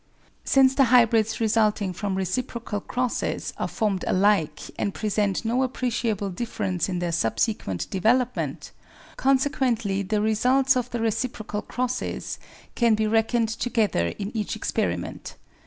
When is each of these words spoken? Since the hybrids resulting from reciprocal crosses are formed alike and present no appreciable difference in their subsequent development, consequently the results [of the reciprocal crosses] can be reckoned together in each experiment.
Since 0.43 0.73
the 0.73 0.85
hybrids 0.85 1.39
resulting 1.39 1.93
from 1.93 2.15
reciprocal 2.15 2.79
crosses 2.81 3.53
are 3.57 3.67
formed 3.67 4.03
alike 4.07 4.59
and 4.79 4.95
present 4.95 5.45
no 5.45 5.61
appreciable 5.61 6.31
difference 6.31 6.89
in 6.89 6.97
their 6.97 7.11
subsequent 7.11 7.87
development, 7.91 8.71
consequently 9.15 10.01
the 10.01 10.19
results 10.19 10.75
[of 10.75 10.89
the 10.89 11.01
reciprocal 11.01 11.61
crosses] 11.61 12.39
can 12.73 12.95
be 12.95 13.05
reckoned 13.05 13.49
together 13.49 14.07
in 14.17 14.35
each 14.35 14.55
experiment. 14.55 15.35